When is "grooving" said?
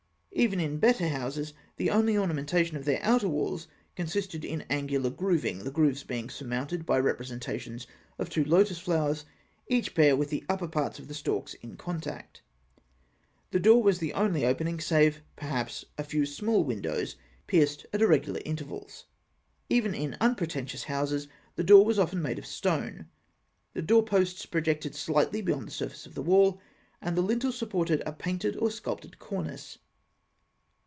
5.11-5.59